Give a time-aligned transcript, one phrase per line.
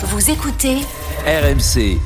[0.00, 0.76] Vous écoutez
[1.26, 1.98] RMC.